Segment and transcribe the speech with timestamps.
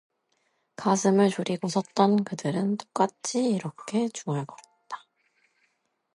[0.77, 5.05] 가슴을 졸이고 섰던 그들은 똑같이 이렇게 중얼거렸다.